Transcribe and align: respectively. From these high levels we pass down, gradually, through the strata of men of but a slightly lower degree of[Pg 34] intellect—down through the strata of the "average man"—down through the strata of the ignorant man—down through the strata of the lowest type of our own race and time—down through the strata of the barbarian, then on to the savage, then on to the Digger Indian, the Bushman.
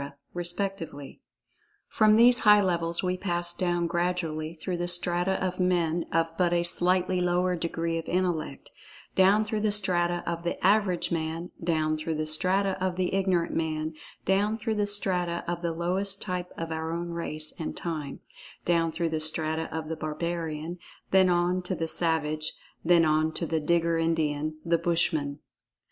respectively. 0.33 1.19
From 1.87 2.15
these 2.15 2.39
high 2.39 2.59
levels 2.63 3.03
we 3.03 3.17
pass 3.17 3.53
down, 3.53 3.85
gradually, 3.85 4.55
through 4.55 4.77
the 4.77 4.87
strata 4.87 5.33
of 5.45 5.59
men 5.59 6.07
of 6.11 6.35
but 6.39 6.53
a 6.53 6.63
slightly 6.63 7.21
lower 7.21 7.55
degree 7.55 7.99
of[Pg 7.99 8.05
34] 8.05 8.17
intellect—down 8.17 9.45
through 9.45 9.59
the 9.59 9.71
strata 9.71 10.23
of 10.25 10.41
the 10.41 10.65
"average 10.65 11.11
man"—down 11.11 11.97
through 11.97 12.15
the 12.15 12.25
strata 12.25 12.83
of 12.83 12.95
the 12.95 13.13
ignorant 13.13 13.53
man—down 13.55 14.57
through 14.57 14.73
the 14.73 14.87
strata 14.87 15.43
of 15.47 15.61
the 15.61 15.71
lowest 15.71 16.19
type 16.19 16.51
of 16.57 16.71
our 16.71 16.91
own 16.91 17.09
race 17.11 17.53
and 17.59 17.77
time—down 17.77 18.91
through 18.91 19.09
the 19.09 19.19
strata 19.19 19.69
of 19.71 19.87
the 19.87 19.95
barbarian, 19.95 20.79
then 21.11 21.29
on 21.29 21.61
to 21.61 21.75
the 21.75 21.87
savage, 21.87 22.53
then 22.83 23.05
on 23.05 23.31
to 23.31 23.45
the 23.45 23.59
Digger 23.59 23.99
Indian, 23.99 24.57
the 24.65 24.79
Bushman. 24.79 25.37